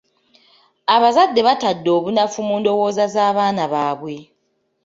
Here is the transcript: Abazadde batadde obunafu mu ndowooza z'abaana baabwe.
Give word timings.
Abazadde 0.95 1.41
batadde 1.47 1.89
obunafu 1.97 2.39
mu 2.47 2.55
ndowooza 2.59 3.05
z'abaana 3.13 3.63
baabwe. 3.73 4.15